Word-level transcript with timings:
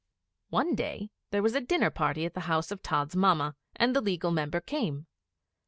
One 0.49 0.73
day 0.73 1.11
there 1.29 1.43
was 1.43 1.53
a 1.53 1.61
dinner 1.61 1.91
party 1.91 2.25
at 2.25 2.33
the 2.33 2.39
house 2.49 2.71
of 2.71 2.81
Tods' 2.81 3.15
Mamma, 3.15 3.55
and 3.75 3.95
the 3.95 4.01
Legal 4.01 4.31
Member 4.31 4.59
came. 4.59 5.05